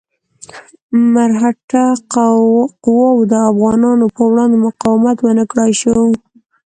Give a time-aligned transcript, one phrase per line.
[1.13, 5.97] مرهټه قواوو د افغانانو په وړاندې مقاومت ونه کړای شو.